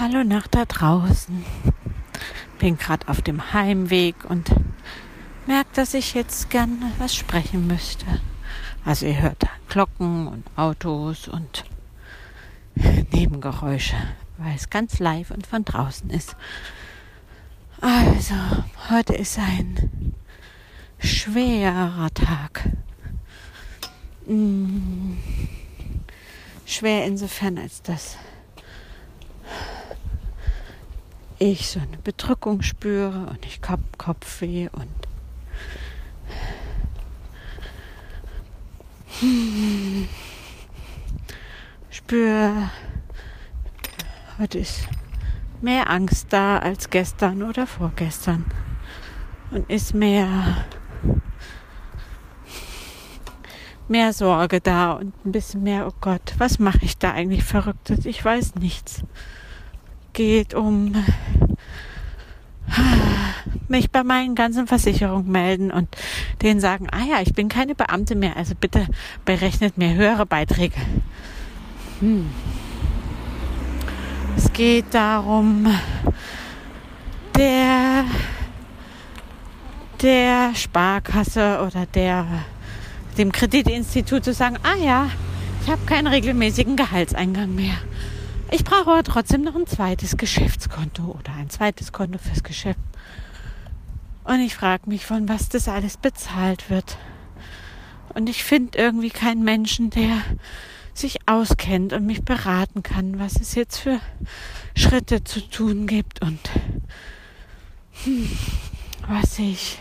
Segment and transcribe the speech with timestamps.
[0.00, 1.44] Hallo nach da draußen.
[2.58, 4.50] Bin gerade auf dem Heimweg und
[5.46, 8.06] merke, dass ich jetzt gerne was sprechen müsste.
[8.82, 11.66] Also ihr hört Glocken und Autos und
[13.12, 13.96] Nebengeräusche,
[14.38, 16.34] weil es ganz live und von draußen ist.
[17.82, 18.36] Also,
[18.88, 20.14] heute ist ein
[20.98, 22.70] schwerer Tag.
[24.26, 25.18] Hm.
[26.64, 28.16] Schwer insofern, als das
[31.40, 34.88] ich so eine Bedrückung spüre und ich habe Kopfweh und
[41.90, 42.70] spüre,
[44.38, 44.86] heute ist
[45.62, 48.44] mehr Angst da als gestern oder vorgestern
[49.50, 50.66] und ist mehr
[53.88, 58.04] mehr Sorge da und ein bisschen mehr, oh Gott, was mache ich da eigentlich Verrücktes?
[58.04, 59.02] Ich weiß nichts
[60.12, 60.94] geht um
[63.68, 65.88] mich bei meinen ganzen Versicherungen melden und
[66.42, 68.86] denen sagen, ah ja, ich bin keine Beamte mehr, also bitte
[69.24, 70.76] berechnet mir höhere Beiträge.
[72.00, 72.30] Hm.
[74.36, 75.66] Es geht darum,
[77.36, 78.04] der,
[80.02, 82.26] der Sparkasse oder der,
[83.18, 85.10] dem Kreditinstitut zu sagen, ah ja,
[85.62, 87.74] ich habe keinen regelmäßigen Gehaltseingang mehr.
[88.52, 92.80] Ich brauche aber trotzdem noch ein zweites Geschäftskonto oder ein zweites Konto fürs Geschäft.
[94.24, 96.98] Und ich frage mich, von was das alles bezahlt wird.
[98.12, 100.22] Und ich finde irgendwie keinen Menschen, der
[100.94, 104.00] sich auskennt und mich beraten kann, was es jetzt für
[104.74, 106.40] Schritte zu tun gibt und
[108.04, 108.30] hm,
[109.06, 109.78] was ich,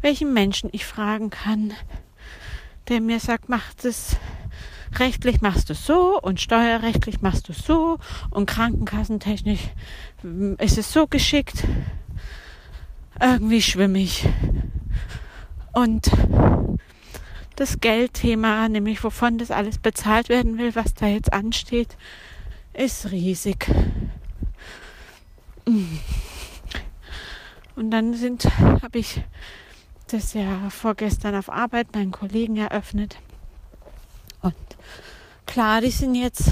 [0.00, 1.72] welchen Menschen ich fragen kann,
[2.88, 4.16] der mir sagt, macht es
[4.98, 7.98] rechtlich machst du so und steuerrechtlich machst du so
[8.30, 9.60] und krankenkassentechnisch
[10.20, 11.64] hm, ist es so geschickt.
[13.20, 14.26] Irgendwie schwimmig.
[15.72, 16.10] Und
[17.56, 21.96] das Geldthema, nämlich wovon das alles bezahlt werden will, was da jetzt ansteht,
[22.72, 23.68] ist riesig.
[27.76, 29.22] Und dann sind, habe ich
[30.08, 33.18] das ja vorgestern auf Arbeit meinen Kollegen eröffnet.
[34.42, 34.54] Und
[35.46, 36.50] klar, die sind jetzt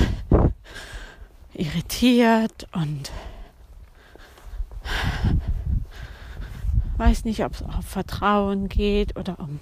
[1.52, 3.10] irritiert und
[6.96, 9.58] weiß nicht, ob es um Vertrauen geht oder um,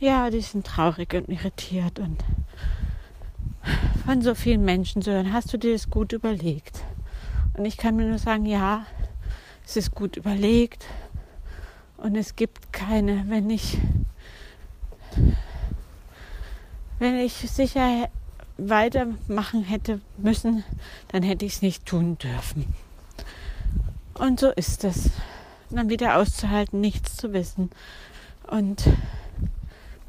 [0.00, 2.22] ja, die sind traurig und irritiert und
[4.04, 6.84] von so vielen Menschen zu hören, hast du dir das gut überlegt?
[7.56, 8.84] Und ich kann mir nur sagen, ja,
[9.64, 10.84] es ist gut überlegt
[11.96, 13.78] und es gibt keine, wenn ich
[16.98, 18.08] wenn ich sicher
[18.56, 20.64] weitermachen hätte müssen,
[21.08, 22.72] dann hätte ich es nicht tun dürfen.
[24.14, 25.10] Und so ist es.
[25.70, 27.70] Dann wieder auszuhalten, nichts zu wissen
[28.48, 28.84] und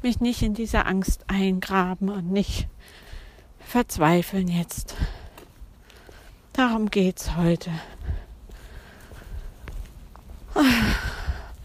[0.02, 2.68] mich nicht in dieser Angst eingraben und nicht
[3.58, 4.94] verzweifeln jetzt.
[6.52, 7.70] Darum geht's heute.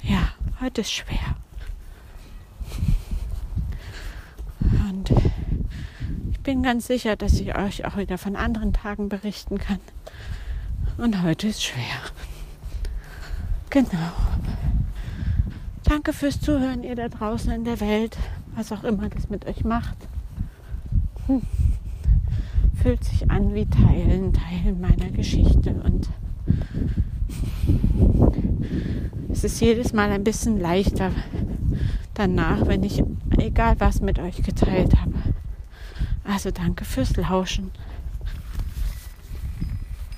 [0.02, 1.36] Ja, heute ist schwer.
[6.44, 9.80] Bin ganz sicher, dass ich euch auch wieder von anderen Tagen berichten kann.
[10.98, 11.84] Und heute ist schwer.
[13.70, 14.12] Genau.
[15.84, 18.18] Danke fürs Zuhören, ihr da draußen in der Welt,
[18.56, 19.98] was auch immer das mit euch macht.
[21.28, 21.42] Hm.
[22.82, 26.10] Fühlt sich an wie Teilen, Teilen meiner Geschichte und
[29.30, 31.12] es ist jedes Mal ein bisschen leichter
[32.14, 33.04] danach, wenn ich
[33.38, 35.14] egal was mit euch geteilt habe.
[36.24, 37.72] Also danke fürs Lauschen.